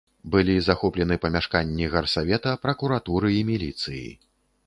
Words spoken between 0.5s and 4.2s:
захоплены памяшканні гарсавета, пракуратуры і міліцыі.